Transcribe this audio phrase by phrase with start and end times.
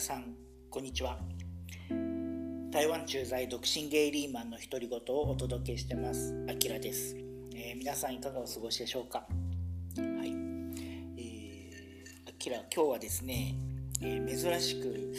[0.00, 0.34] 皆さん
[0.70, 1.18] こんにちは。
[2.70, 6.34] 台湾駐在独身ゲイリーマンの独り言をお届けしてます。
[6.48, 7.14] あきらです、
[7.54, 9.18] えー、皆さんいかがお過ごしでしょうか？
[9.18, 9.24] は
[10.24, 10.30] い。
[11.18, 13.54] えーあきら今日はですね、
[14.00, 15.12] えー、珍しく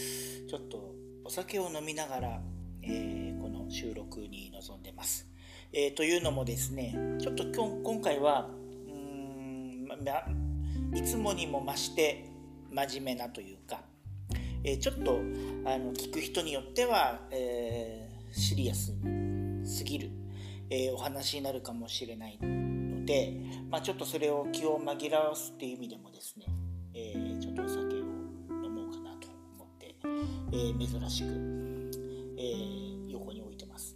[0.49, 0.95] ちょっと
[1.25, 2.41] お酒を飲みながら、
[2.81, 5.27] えー、この収録に臨んでます、
[5.73, 8.49] えー、というのもですねちょっと今回は
[8.87, 9.95] うーん、ま、
[10.97, 12.25] いつもにも増して
[12.71, 13.83] 真面目なというか、
[14.63, 15.19] え、ちょっと
[15.65, 18.93] あの聞く人によっては、えー、シリアス
[19.63, 20.11] すぎる、
[20.69, 23.33] えー、お話になるかもしれないので、
[23.69, 26.45] まあ、ちょっとそれを気を紛らわすっていう意味でもですね、
[26.93, 27.87] えー、ちょっとお酒を
[28.63, 29.95] 飲もうかなと思って、
[30.53, 31.91] え、珍しく、
[32.37, 33.95] え、横に置いてます。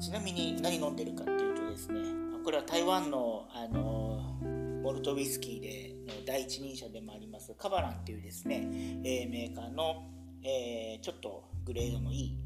[0.00, 2.00] ちなみに何飲んでるかっていうとですね
[2.44, 4.36] これは台湾の、あの
[4.82, 5.93] モルトウイスキーで
[6.26, 8.68] 第一人者でもありますカバランっていうですね、
[9.04, 10.04] え、メーカーの、
[10.42, 12.38] え、ちょっとグレードのいい、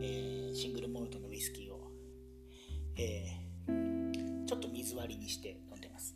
[0.00, 1.90] え、シングルモルトのウイスキーを、
[2.96, 3.46] え
[4.46, 6.14] ちょっと水割りにして飲んでます。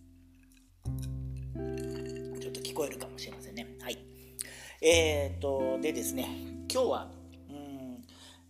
[2.41, 3.67] ちょっと聞こえるかもしれませんね。
[3.81, 3.99] はい。
[4.83, 6.27] えーとでですね
[6.73, 7.11] 今日は
[7.51, 8.03] うん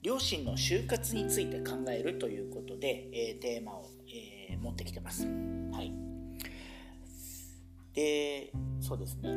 [0.03, 5.27] 両親の就活について考えるということで、えテーマを、え持ってきてます。
[5.73, 6.09] はい。
[8.01, 9.29] でそうですね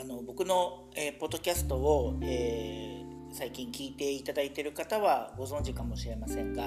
[0.00, 6.64] あの僕の、えー、ポッドキャストを、えー、最近聞いていただいている方はご存知かもしれませんが、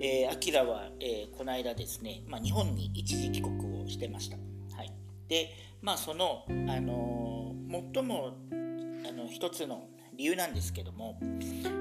[0.00, 4.38] えー、アキラは、えー、この間ですね、まあ、日本に一時帰国をしてました。
[4.74, 4.92] はい、
[5.28, 5.50] で
[5.82, 8.32] まあその、あのー、最も
[9.06, 11.18] あの一つの理由なんですけども、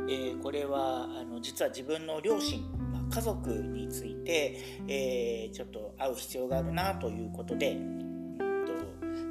[0.10, 2.62] えー、これはあの実は自分の両親
[3.10, 8.44] 家族について、えー、ちょっと会う必要があるなということで、と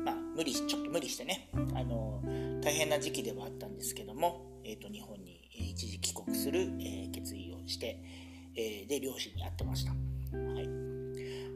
[0.05, 2.23] まあ、無理ちょっと無理してねあの
[2.63, 8.01] 大変な時期ではあったんですけども、えーと、日本に一時帰国する、えー、決意をして、
[8.57, 9.91] えー、で両親に会ってました。
[9.91, 9.97] は
[10.61, 10.85] い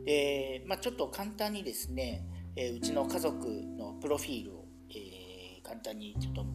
[0.04, 2.24] でまあ、ちょっと簡単にですね、
[2.56, 3.46] えー、うちの家族
[3.76, 6.46] のプロフィールを、え簡単にちょっと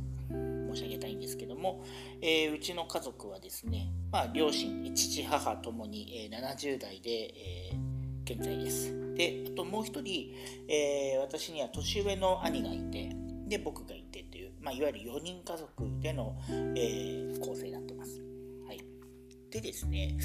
[0.74, 1.84] 申し上げたいんですけども、
[2.22, 8.94] えー、うちの家族はですね、まあ、両親父母ともに、えー、70代で、えー、現在です。
[9.16, 10.36] であともう一人、
[10.68, 13.12] えー、私には年上の兄がいて
[13.48, 15.68] で僕がいてという、まあ、いわゆる4人家族
[16.00, 16.40] での、
[16.76, 18.22] えー、構成になってます、
[18.68, 18.84] はい、
[19.50, 20.16] でですね、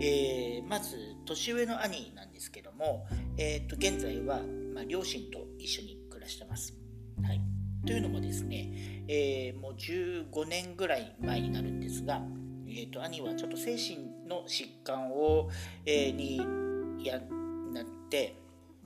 [0.00, 3.06] えー、まず年上の兄なんですけども、
[3.36, 4.40] えー、と現在は、
[4.74, 6.74] まあ、両親と一緒に暮らしてます、
[7.22, 7.40] はい。
[7.86, 12.20] というのもですね、えー、もう15年ぐらい前になるんですが、
[12.78, 15.50] えーと、兄はちょっと精神の疾患を、
[15.84, 16.40] えー、に
[17.04, 17.20] や
[17.72, 18.36] なって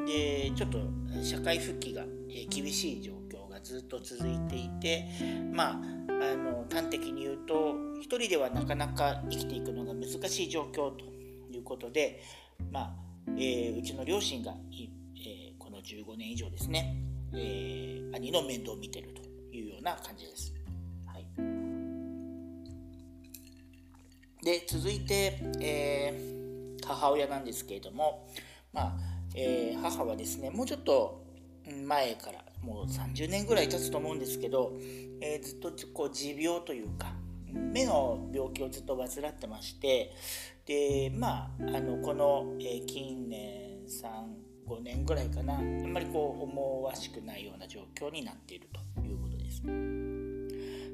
[0.06, 0.78] でちょっと
[1.22, 5.06] 社会復帰が、えー、厳しい状況がずっと続いていて
[5.52, 11.04] まああの端的に言うと一人ではなかなか生きていくのが難しい状況と
[11.50, 12.22] いうことで、
[12.70, 12.94] まあ
[13.36, 16.96] えー、うちの両親が、えー、この15年以上ですね
[17.34, 19.22] えー、兄の面倒を見てると
[19.56, 20.61] いうような感じです。
[24.42, 28.28] で続いて、えー、母親なんですけれども、
[28.72, 28.92] まあ
[29.34, 31.22] えー、母はですねもうちょっと
[31.86, 34.72] 前からもう30年ぐらい経つと思うんですけど、
[35.20, 37.12] えー、ずっとこう持病というか
[37.52, 40.12] 目の病気をずっと患ってまして
[40.66, 49.62] でまああのこの、えー、近年3 5年ぐらいかなあんまりこう思わしくないような状況になっているということです。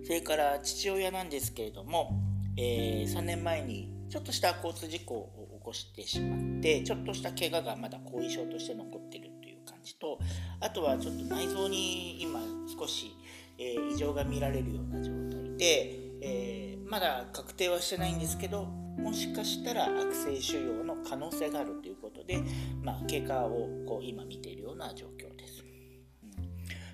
[0.07, 2.13] それから父親なんですけれども、
[2.61, 10.19] えー、3年前にちょっとした交通事故を起こしてしまってちょっとした怪我がまだ後遺症として残ってるという感じと
[10.59, 12.41] あとはちょっと内臓に今
[12.77, 13.13] 少し、
[13.59, 22.43] えー、異常が見られるような状態で、えー、まだ確定はしてないんですけどもしかしたら悪性腫瘍の可能性があるということで、
[22.83, 25.63] まあ、経過をこう今見ているような状況です。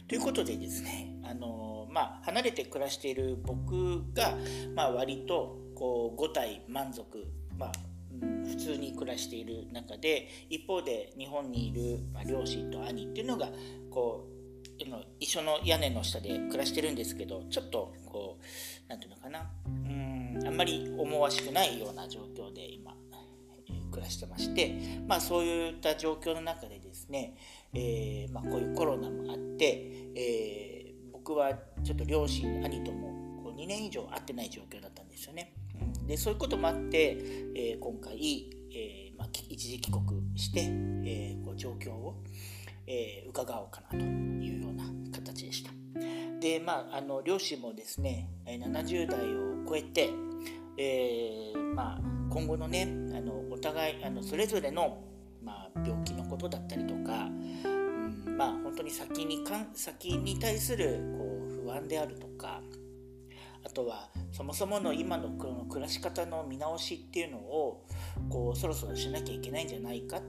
[0.06, 4.36] ということでですね、あのまあ、離れて暮らしている僕が、
[4.74, 7.26] まあ、割とこう5体満足、
[7.56, 7.72] まあ
[8.46, 13.48] 普通に暮らしている中で一方で日本にいる、まあ、両親と兄っていうのが
[13.90, 14.34] こう
[15.18, 18.44] 一緒の屋根の下で暮らしてるんですけどちょっとこう
[18.88, 19.50] 何て言うのかな。
[19.66, 20.14] うん
[20.46, 22.92] あんまり思わしくないような状況で今、
[23.68, 24.74] え、暮らしてまして、
[25.06, 27.36] まあ、そういった状況の中でですね、
[27.72, 31.52] えー、まあ、こういうコロナもあって、えー、僕は
[31.84, 33.08] ちょっと両親兄とも
[33.42, 35.52] こう2年以上会ってない状況だったんですよね。
[36.06, 37.18] でそういうこともあって、
[37.54, 40.04] え今回、えまあ、一時帰国
[40.36, 40.68] して、
[41.04, 42.22] えこう状況を、
[42.86, 45.70] えー、伺おうかなというような形でした。
[46.40, 50.10] でまああの両親もですね70代を超えて、
[50.76, 52.82] えー、まあ、今後のね
[53.16, 55.02] あのお互いあのそれぞれの、
[55.42, 57.30] まあ、病気のことだったりとか、
[57.64, 61.33] うん、まあ本当に先にかん先に対するこう
[61.64, 62.60] 不安であるとか
[63.64, 67.86] あとはそもそもの今の暮らし方の見直しっていうのを
[68.28, 70.20] こうそろそろしなきゃいけないんじゃないかっ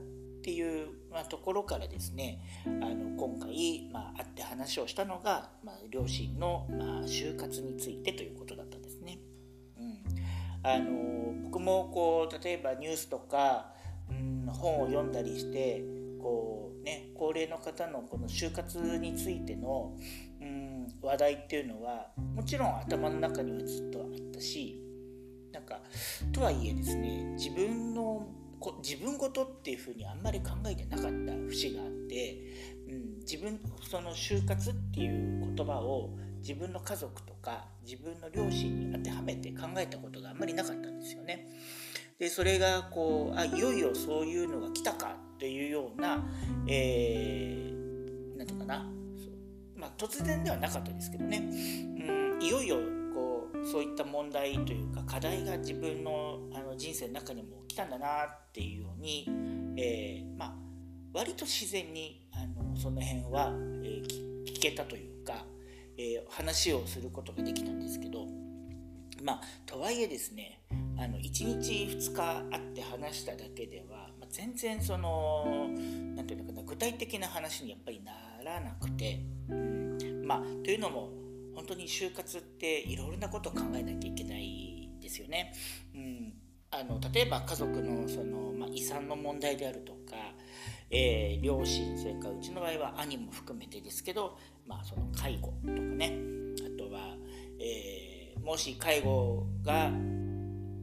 [0.42, 9.18] ていう、まあ、ところからですねあの今回、まあ、会って話をしたのが、まあ、両親の、まあ、就活についてということだったんですね。
[9.78, 9.98] うん、
[10.62, 13.72] あの僕もこう例えばニュースとか、
[14.08, 15.82] うん、本を読んだりして
[16.26, 19.94] こう、ね、高齢の方のこの就活についての、
[21.06, 24.82] 話題っていうのはもちろん頭の中にはずっとあったし
[25.52, 25.80] なんか
[26.32, 28.26] とはいえですね自分の
[28.58, 32.36] こ自分ごとっていうふうにあんまり考えてなかった節があって、
[32.88, 36.10] うん、自分その就活っていう言葉を
[36.40, 41.46] 自分の家族とか自分の両親に当てはめて考えたことがあんまりなかったんですよね。
[42.18, 46.24] でそれがこうあいよいよそういうのが来たかっていうような、
[46.66, 48.90] えー、なんていうかな、
[49.86, 52.76] まあ、突然ではなかったですけどね、うん、いよいよ
[53.14, 59.28] こうそういった問題というか課題が自分のあの人生の中にも来たんだなっていうように、
[59.76, 60.54] えー、まあ
[61.12, 63.52] 割と自然にあのその辺は、
[63.84, 65.44] えー、聞けたというか、
[65.96, 68.26] えー、話をすることができたんですけど
[69.22, 70.62] まあとはいえですね
[70.98, 75.68] あの1日2日会って話しただけでは、まあ、全然その
[76.16, 78.12] 何て言うのかな具体的な話にやっぱりな
[78.52, 81.10] らなくて、うん、まあというのも
[81.54, 85.52] 本当に就活っていろいろなことを考えなきゃいけないですよね。
[85.94, 86.32] うん。
[86.70, 90.16] あの例えば家族のその、まあ、遺産の問題であるとか、
[90.90, 96.18] えー、両親それからうちの場合は兄も含めてですけど、まあ、その介護とかね。
[96.58, 97.16] あとは、
[97.60, 99.90] えー、もし介護が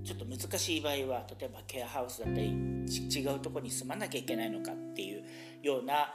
[0.04, 5.24] ちょっと難しい場合は例えばケアハウスだったり違うとこに住まなきゃいけないのかっていう
[5.62, 6.14] ような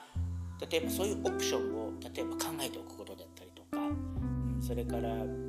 [0.60, 5.08] 例えばそういうオプションを例えば考えておくことだったりとか、うん、それから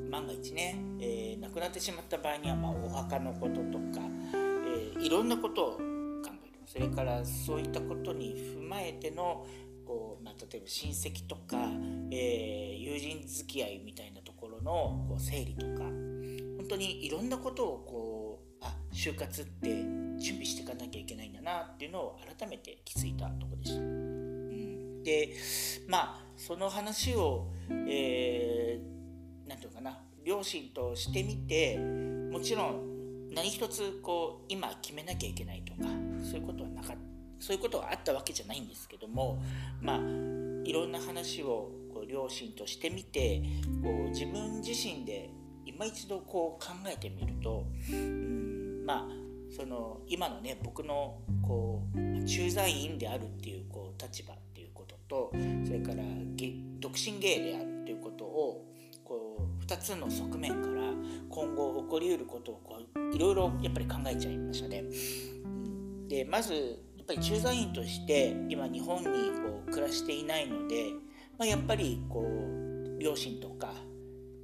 [0.09, 5.79] 万が一ね、えー、亡くなってしまった場合には、まあ、お墓のこととか、えー、いろんなことを考
[6.43, 9.45] えるそれからそういったことに踏まえての
[9.85, 11.57] こう、まあ、例えば親戚とか、
[12.11, 15.83] えー、友人付き合いみたいなところのこう整理とか
[16.59, 19.69] 本当にいろんなことをこうあ就活って
[20.19, 23.98] 準備していかなきゃいけないんだなっていうのを改めて気づいたとこでした。
[25.09, 25.33] で
[25.87, 27.47] まあその話を、
[27.87, 28.99] えー
[29.49, 31.79] 何て言うかな両親としてみて
[32.31, 35.89] もちろん何一つこう今決めなきゃいけないとか
[36.23, 36.97] そういうことはなかった
[37.39, 39.41] そういうことはあったわけじゃないんですけども
[39.81, 43.41] まあいろんな話をこう両親としてみて
[43.81, 45.31] こう自分自身で
[45.65, 54.35] 今一度こう考えてみるとうんまあその今のね僕のこう駐在員であるっていうこう立場
[55.09, 55.31] と
[55.65, 56.03] それから
[56.79, 58.65] 独身芸であるっていうことを
[59.03, 60.93] こう2つの側面から
[61.29, 64.83] 今後起こりうることをこういろいろやっぱり考えちゃいましたね。
[66.07, 66.53] でまず
[66.97, 70.91] やっぱり駐在員として今日本にこう暮らしていないので、
[71.37, 73.73] まあ、やっぱりこう両親とか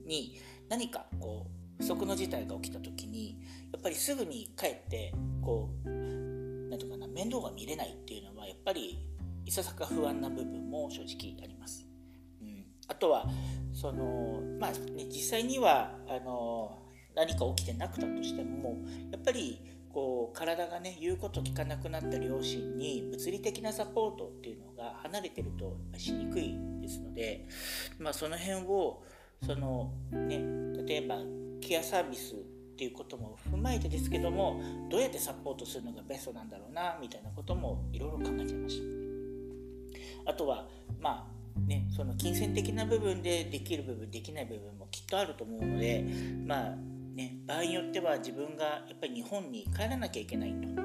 [0.05, 0.39] に
[0.69, 1.47] 何かこ
[1.79, 3.37] う不測の事態が起きた時に
[3.71, 8.99] やっぱりすぐに帰ってこう何て言うかな面倒が見れないっていうのはやっぱり
[9.45, 11.85] いささか不安な部分も正直あります。
[12.41, 13.25] うん、あとは
[13.73, 16.79] そのまあ、ね、実際にはあの
[17.15, 18.77] 何か起きてなくたとしても
[19.11, 19.61] やっぱり
[19.95, 27.47] こう体がね言うこと聞かなくなった両親に物理的なサポートっていうのが離れてるとしにくいですので、
[27.97, 29.03] まあ、その辺を
[29.45, 30.39] その、ね、
[30.85, 31.19] 例えば
[31.61, 32.37] ケアサービスっ
[32.77, 38.94] ていうことも踏まえてですけどもどうやってサポートするのがベストなんだろうなみたいなこともいろいろ考えちゃいました。
[40.25, 40.67] あとは
[40.99, 41.35] まあ
[41.67, 46.05] ね、その金銭的な部分でできる部分できない部分もきっとあると思うので
[46.45, 46.75] まあ
[47.15, 50.81] ね場合によっては自分がやっぱり日本に帰らなきゃいけないと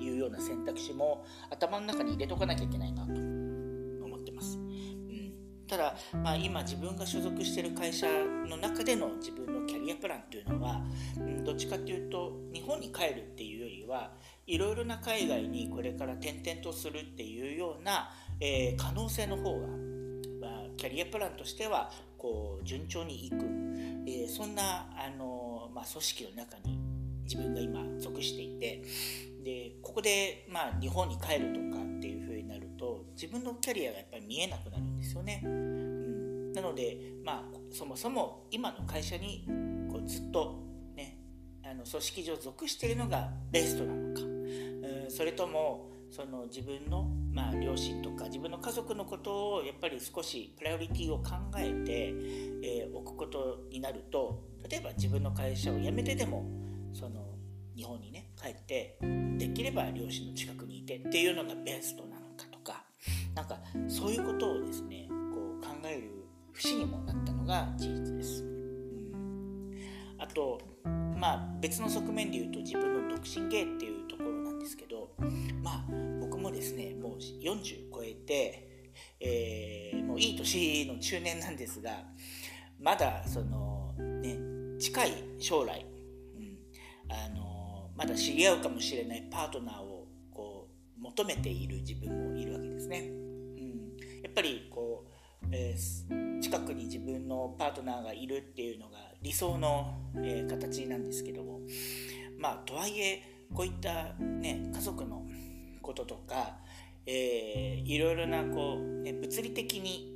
[0.00, 4.56] いうような選択肢も頭の中に入れとかなきゃいけないなと思ってます。
[4.56, 5.32] うん、
[5.68, 8.06] ただ、まあ、今自分が所属している会社
[8.46, 10.82] の中での自分のキャリアプランというのは、
[11.18, 14.12] うん、どっちかというと日本に帰るっていうよりは
[14.46, 18.10] いろいろな海外にこれから転々とするっていうような、
[18.40, 19.66] えー、可能性の方が
[20.76, 23.36] キャリアプランとしてはこう順調にいく、
[24.06, 26.78] えー、そんなあの、まあ、組織の中に
[27.24, 28.82] 自分が今属していて
[29.44, 35.40] でここで、まあ、日本に帰るとかっていうふうになると自自分のキャリアがやっぱり見えなくなるんですよね。
[35.44, 39.46] うん、なので、まあ、そもそも今の会社に
[39.90, 40.62] こうずっと、
[40.94, 41.18] ね、
[41.64, 52.14] あの組織上属しているのがベストなのか、うん、それともその自分の、まあ、両親とか自分の家族のことをやっぱり少しプライオリティを考えて、
[52.62, 56.44] えー、置くことになると例えば自分の会社を辞めてでも
[56.92, 57.34] その
[57.76, 58.98] 日本にね帰って
[59.36, 62.84] できれば両親の近くにいてっていうのがベストなのかとか
[63.34, 68.44] なんかそういうことをですねこう考える節にもなったのが事実です。
[70.18, 75.10] あとまあ別の側面で言うと自分の独身芸っていうところなんですけど
[76.64, 78.90] ですねもう40超えて、
[79.20, 81.90] えー、もういい年の中年なんですが
[82.80, 84.38] まだそのね
[84.78, 85.84] 近い将来、
[86.36, 86.58] うん、
[87.10, 90.68] あのまだ知り合うかもしれないパートナーをこ
[90.98, 93.00] う求めている自分もいるわけですね。
[93.00, 95.04] うん、やっぱりこ
[95.42, 101.60] う、えー、近くに自分のパートナーがいるっていうのが理想の、えー、形なんですけども
[102.38, 105.24] まあとはいえこういった、ね、家族の
[105.84, 106.56] こととか、
[107.06, 110.12] えー、いろいろなこう、ね、物理的に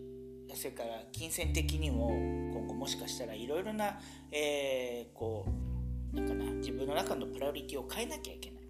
[0.54, 4.00] それから金銭的にも今後もしかしたらいろいろな、
[4.32, 5.46] えー、こ
[6.14, 8.62] うなんかな自分の中のプライオリティを変えなきゃいけない、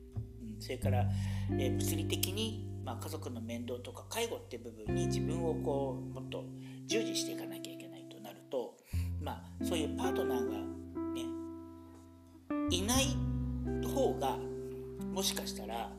[0.56, 1.06] うん、それから、
[1.52, 6.44] えー、物理的に、まあ、家族の面倒とか介護っていう部分に自分をこうもっと
[6.86, 8.76] 従事していかなきゃいけないとなると、
[9.22, 10.58] まあ、そういうパートナーが
[11.14, 11.24] ね
[12.70, 13.16] いない
[13.86, 14.36] 方が
[15.12, 15.90] もしかしたら、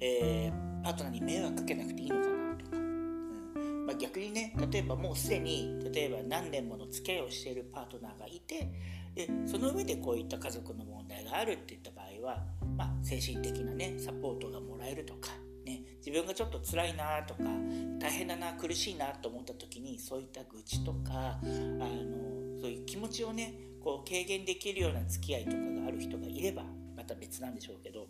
[0.00, 3.86] えー、パートナーに迷惑かけなくていいのかなとか、うん。
[3.86, 8.70] まあ、逆にね例えばもうすでに例えば何年もの付き合いをしているパートナーがいて
[9.14, 12.44] でその上でこういった家族の問題があるっていった場合は、
[12.76, 15.30] まあ、精神的なねサポートがもらえるとか、
[15.64, 17.44] ね、自分がちょっと辛いなとか
[17.98, 26.62] 大変だな苦しいなと思った時にそういった愚痴とかあのそういう気持ちをねこう軽減できるような付き合いとかがある人がいれば
[26.96, 28.08] また別なんでしょうけど、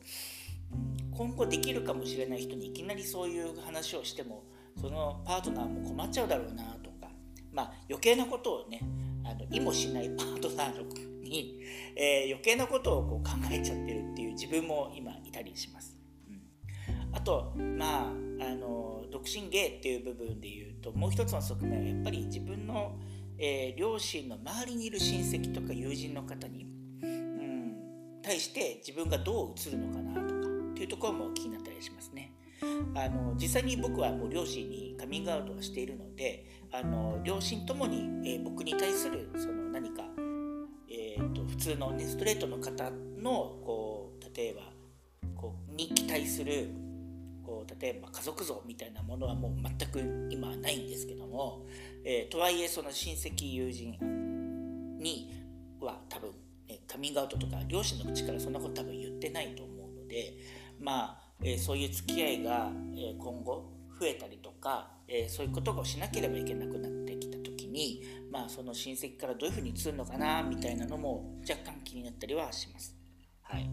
[1.19, 4.45] 今後できるかもしれない人にいきなりそういう話をしても
[4.81, 7.11] そのパートナーも困っちゃうだろうなとか、
[7.53, 8.81] まあ、余計なことをね
[9.25, 10.85] あの意もしないパートナーの
[11.25, 11.61] に、
[11.97, 15.99] えー、余計なことをこう考えちゃってるっていう自分も今いたりします。
[16.29, 16.41] うん、
[17.13, 22.97] あとまああの独身芸っていう部分で言うともう一つの側面はやっぱり自分の、
[23.39, 26.69] えー、両親の周りにいる親戚とか友人の方に、
[27.03, 27.77] うん、
[28.23, 30.38] 対して自分がどう映るのかなと
[30.79, 32.33] かっていうところも気になったりしますね。
[32.95, 40.03] あの実際に僕はもう両親にカミングアウトはしているのであの両親ともに、えー、僕に対するその何か、
[40.91, 43.31] えーと、普通の、ね、ストレートの方の
[43.65, 44.63] こう例えば
[45.37, 46.71] こうに期待する
[47.45, 51.65] こう例えば家族像みたいなものはもう全く今はないんですけども、
[52.05, 53.97] えー、とはいえその親戚友人
[55.01, 55.33] に
[55.81, 56.33] は多分、
[56.69, 60.35] ね、カミングアウトとか両親の口からそんなこと多分言ってないと思うので
[60.81, 63.71] まあえー、そういう付き合いが、えー、今後
[64.01, 72.97] 増えたりとか、えー、そういうことをしなければいけなくなってきた時に、まあ、その親戚からどういうふうに映るのかなみたいなのも若干気になったりはします。
[73.43, 73.67] はい、っ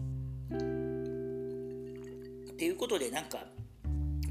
[2.56, 3.38] ていうことでなんか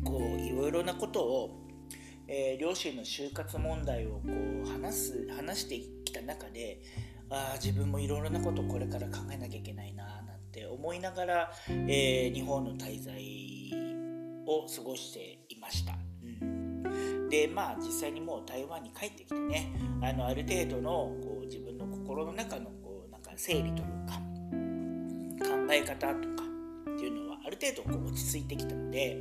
[0.04, 1.68] こういろいろなことを、
[2.28, 4.22] えー、両親の就活問題をこ
[4.64, 6.82] う話す話してきた中で
[7.30, 10.25] ああ自分もいろいろなことをこれから考えなきゃいけないな
[10.56, 13.14] って思いながら、えー、日本の滞在
[14.48, 15.94] を過ごしていました。
[16.24, 24.14] うん、でまあ実際にもう台湾に帰ってきてねあのある程度のこう自分の心の中のこうなんか整理というか、
[25.46, 26.44] 考え方とか
[26.94, 29.20] っていうのはある程度こう落ち着いてきたので、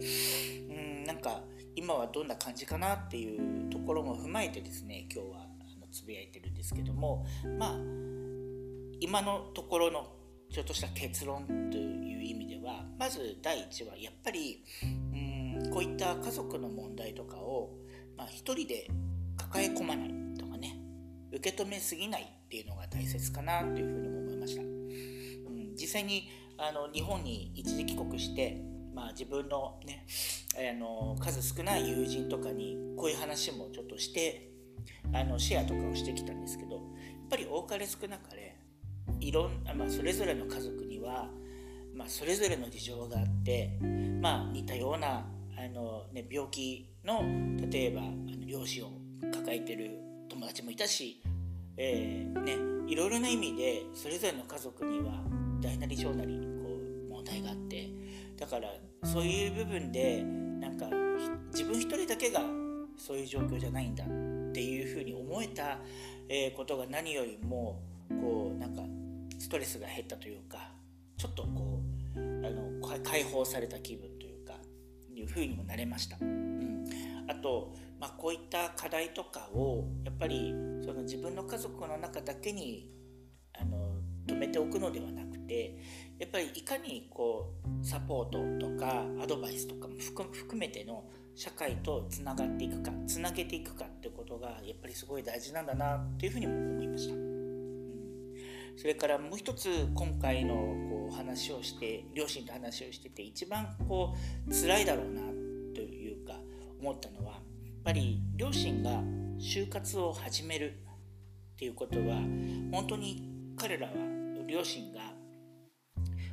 [0.71, 0.73] う
[1.03, 1.43] ん、なんか
[1.75, 7.27] 今はどんな感じかなっていうところも踏まえてですね今日はあのつぶやいてるんですけども
[7.59, 7.75] まあ
[9.01, 10.07] 今のところの
[10.55, 17.73] ちょっとした結論という意味ではまず第一はやっぱりうんこういった家族の問題とかを、
[18.17, 18.89] まあ、一人で
[19.37, 20.79] 抱え込まないとかね
[21.33, 28.63] 受け止めすぎないっていうのが大切かなというふうにも思いました、うん、実際にあの日本に一時帰国して
[28.95, 30.07] まあ、自分のね
[30.57, 34.53] あの数少ない友人とかにこういう話もちょっとして
[35.13, 36.83] あのシェアとかをしてきたんですけどやっ
[37.29, 38.54] ぱり多かれ少なかれ
[39.25, 41.31] いろんまあ、それぞれの家族には、
[41.95, 43.79] まあ、それぞれの事情があって、
[44.21, 45.27] まあ、似たような
[45.57, 47.23] あの、ね、病気の
[47.71, 48.91] 例えばあの両親を
[49.33, 51.23] 抱えてる友達もいたし、
[51.79, 55.25] えーね、いろいろな意味でそれぞれの家族には
[55.63, 56.79] 大なり小なりこ
[57.09, 57.89] う問題があって
[58.39, 58.69] だから
[59.05, 60.87] そういう部分でなんか
[61.51, 62.41] 自分一人だけが
[62.99, 64.07] そういう状況じゃないんだっ
[64.53, 65.79] ていうふうに思えた、
[66.29, 68.83] えことが何よりもこうなんか
[69.55, 70.73] トレスが減ったというか
[71.17, 71.81] ちょっとこ
[72.17, 74.55] うあの解放された気分というか
[75.15, 76.17] いうふうにもなれました。
[76.21, 76.85] うん、
[77.29, 80.53] あと、まあ、こういった課題とかをやっぱり
[80.85, 82.91] その自分の家族の中だけに
[83.57, 83.93] あの
[84.27, 85.79] 止めておくのではなくて
[86.19, 89.95] やっぱりいかにこうサポートとかアドバイスとかも
[90.33, 91.05] 含めての
[91.37, 97.34] 社会とつながっていくかつなげていくかってことがやっぱりすごい大事なんだなっていうふうにも思いました。
[98.77, 104.15] それからもう一つ今回のこう話をして両親と話をしてて一番こ
[104.49, 105.21] う辛いだろうな
[105.75, 106.35] というか
[106.81, 107.43] 思ったのはやっ
[107.85, 109.03] ぱり両親が
[109.39, 110.75] 就活を始める
[111.55, 112.17] っていうことは
[112.73, 113.93] 本当に彼らは
[114.47, 115.01] 両親が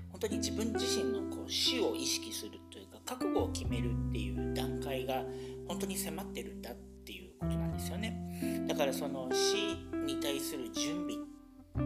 [0.09, 5.23] 本当に自分自身のこう死を意識するというか覚悟を決めるっていう段階が
[5.67, 8.65] 本当に迫ってるんだっていうことなんですよね。
[8.67, 11.20] だからその死に対する準備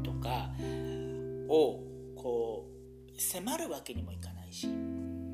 [0.03, 0.49] とか
[1.47, 1.83] を
[2.15, 4.67] こう迫るわけにもいかないし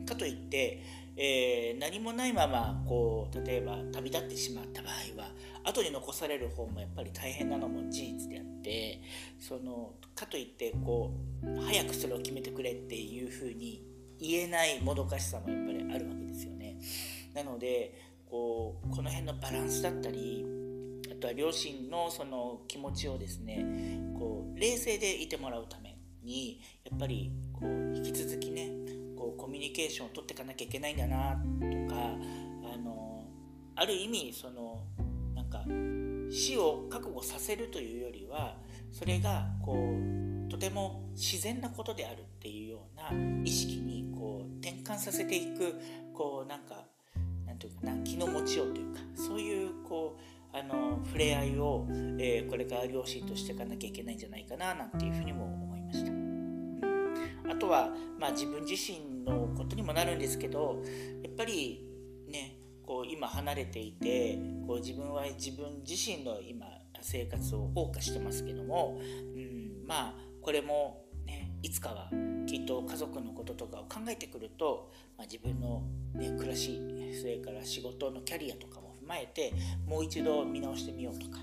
[0.06, 0.84] かといって、
[1.16, 5.32] えー、何もないままこう例えば旅立ってしまった場合は
[5.64, 9.02] 後に残される方もやっぱり大変なのも事実であって
[9.40, 11.12] そのかといってこ
[11.44, 13.84] う早くそれを決めてくれっていうふうに
[14.20, 16.78] 言えないもどかしさもやっぱりあるわけですよね。
[17.34, 20.46] なのでこうこの辺のバランスだったり
[21.22, 23.64] あとは両親のその気持ちをですね
[24.18, 28.72] こう冷静でいてもらうためにやっぱりこう引き続きね
[29.16, 32.16] こうコミュニケーションを取っていかなきゃいけないんだなとか
[32.74, 33.24] あの
[33.76, 34.82] ある意味その
[35.36, 35.64] なんか
[36.36, 38.56] 死を覚悟させるというよりは
[38.92, 45.76] それがこうとても自然なことであるっていうような意識にこう転換させていく
[46.16, 46.78] こうなんか
[47.46, 50.22] なんていうかな気の持ちようというかそういうこう
[50.54, 51.88] あの触れ合いを、
[52.20, 56.12] えー、これから両親としていかなきゃいけないんじゃないかななんていうふうにも思いました。
[56.12, 56.82] うん、
[57.50, 60.84] あとは、まあ、自分自身のことにもなるんですけど
[61.24, 61.86] やっぱり
[62.28, 64.38] ねこう今離れていて
[64.68, 66.66] こう自分は自分自身の今
[67.02, 69.00] 生活を謳歌してますけども、
[69.36, 72.10] うん、まあこれも、ね、いつかは
[72.48, 75.84] きっと家族のこととかを考えてくると、まあ、自分の、
[76.14, 76.80] ね、暮らし
[77.20, 79.54] それから仕事のキャリアとかもまえて
[79.86, 81.40] もう一度見直してみようとか、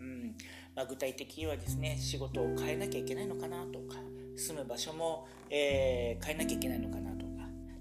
[0.00, 0.34] うん。
[0.74, 3.98] まあ、具体的にはですね仕事を変えなきゃいけないのかなとか
[4.36, 7.32] 住む場所も、えー、変えなきゃいけないのかなとか。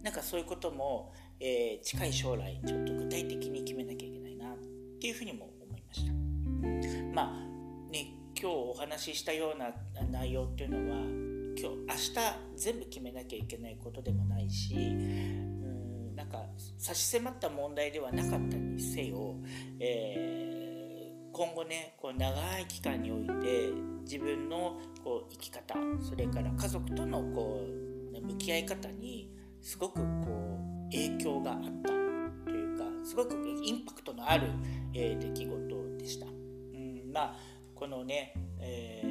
[0.03, 4.57] なんかそういうことも、えー、近い将来ちょっと具体的に決めなきゃいけないなっ
[4.99, 6.13] ていうふうにも思いました。
[7.13, 9.71] まあね今日お話ししたような
[10.11, 10.97] 内容っていうのは
[11.55, 14.73] 今日明日全部決めなきゃいけないことでもないし
[16.15, 16.45] なんか
[16.77, 19.35] 差し迫った問題ではなかったにせよ、
[19.79, 23.69] えー、今後ねこう長い期間において
[24.03, 31.89] 自分のこう生き方それから家族とのこう向き合い方にすごくこう影響があった
[32.51, 34.47] というかすごくインパクトのある、
[34.93, 36.25] えー、出来事でした。
[36.25, 37.35] うんまあ
[37.75, 39.01] このね、え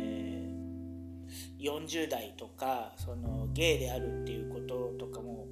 [1.58, 5.48] ー、40代とかそのゲイであるっていうこととかも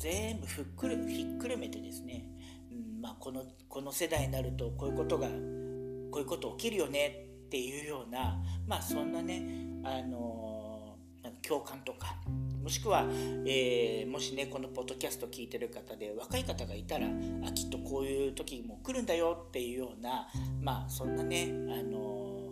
[0.00, 2.24] 全部ふっくるひっくるめてですね、
[2.72, 9.42] うんまあ、このこの世代になるとこういうことがこういうこと起きるよねっていうようなまあそんなね
[9.84, 10.96] あの
[11.46, 12.16] 共感とか
[12.62, 13.04] もしくは、
[13.46, 17.06] えー、もしねこのポッドキャスト聞いてる方で若い方がいたら
[17.46, 20.28] あきっとこういう時も来るんだよっていうような
[20.62, 22.48] まあそんなね、あの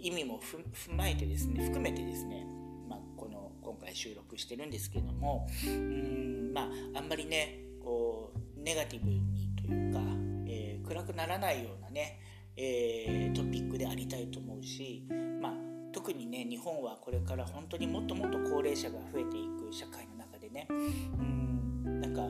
[0.00, 2.46] ー、意味も踏まえてですね含めてですね、
[2.88, 10.00] ま、この今回収録してるんですけどもうんまああんまりねこうネガティブにというか、
[10.46, 12.20] えー、暗くならないようなね、
[12.56, 15.06] えー、トピックでありたいと思うし
[15.42, 15.52] まあ
[15.92, 22.22] 特にね日本はこれから本当にもっともっと高齢者が増えていく社会の中でねうんなんか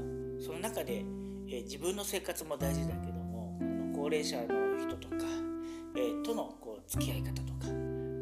[0.45, 1.05] その中で、
[1.49, 4.45] えー、自分の生活も大事だけどもの高齢者の
[4.79, 5.17] 人とか、
[5.97, 7.69] えー、とのこう付き合い方とか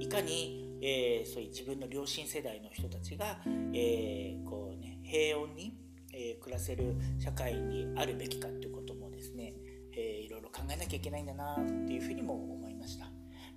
[0.01, 3.39] いかに、えー、そういう自分の両親世代の人たちが、
[3.73, 5.82] えこうね、平穏に、
[6.31, 9.55] え暮らせる社会にあるべきかということもですね、
[9.93, 13.07] えいろいろ考えなきゃいけないんだなっていうふうにも思いました。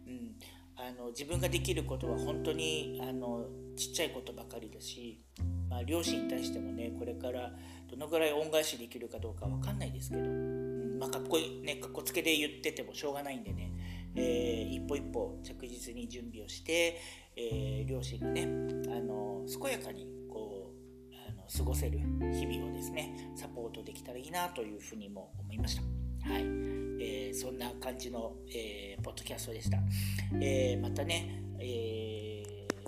[0.08, 0.36] うん
[0.78, 3.46] あの自分ができることは本当にあの
[3.78, 5.24] ちっちゃいことばかりだし、
[5.70, 7.54] まあ、両親に対してもねこれから
[7.90, 13.72] どのぐらい恩返しできるかどうか分かんないですけど、うんまあ、かっこいいねかっこつけで言っててもしょうがないんでね、
[14.16, 17.00] えー、一歩一歩着実に準備をして、
[17.38, 20.08] えー、両親がねあの健やかに
[21.56, 25.82] 過ごせる日々をですねサポートできたらいいなというふうにも思いました。
[26.30, 26.42] はい
[27.00, 29.78] えー、そんな感じの、えー、ポッドキャストでした。
[30.42, 32.44] えー、またね、え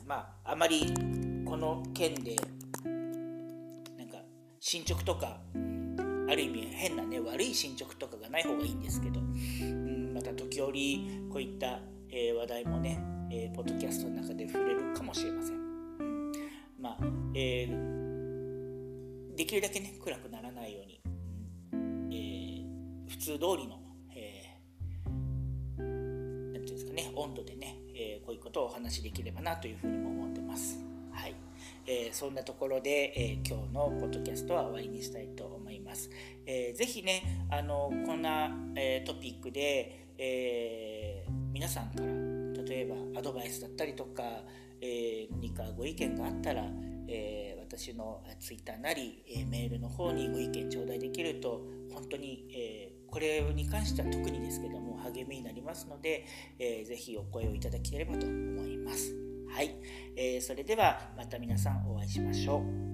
[0.05, 0.93] まあ、あまり
[1.45, 2.35] この件で
[3.97, 4.17] なんか
[4.59, 5.39] 進捗とか
[6.29, 15.55] ある意味変なね悪い進捗とかがない方がいいんですけど、うん、また時折こういった、え話題もね、えポッドキャストの中で触れるかもしれません。
[15.55, 16.31] うん、
[16.79, 16.97] まあ、
[17.35, 17.67] え
[19.37, 20.99] できるだけね暗くならないように、
[21.71, 22.65] うんえ
[23.07, 23.79] 普通通りの、
[24.15, 25.83] えー、な
[26.49, 30.79] んていうんですかね温度でね、えこういうことをお話しできればなというふうにも思ってます。
[31.11, 31.35] はい
[31.85, 36.09] えー、そんなところで、えー、今日のポッドキャストは終わりにしたいと思います。
[36.45, 42.07] えー、ぜひね、あのこんな、えトピックで、え皆さんから
[42.63, 44.23] 例えばアドバイスだったりとか、
[44.81, 46.63] え何かご意見があったら、
[47.07, 51.61] え私のツイッターなり、えメールの方にご意見頂戴できると
[51.93, 56.25] 本当に、えこれに関しては特にですけども励みになりますので、
[56.59, 59.15] えー、ぜひお声をいただければと思います。
[59.49, 59.75] はい、
[60.15, 62.86] えー、それではまた皆さんお会いしましょう。